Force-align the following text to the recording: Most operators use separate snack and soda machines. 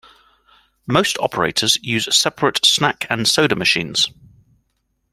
Most 0.87 1.15
operators 1.19 1.77
use 1.83 2.07
separate 2.17 2.65
snack 2.65 3.05
and 3.11 3.27
soda 3.27 3.55
machines. 3.55 4.07